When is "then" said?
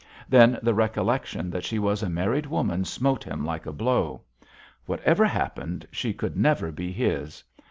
0.27-0.57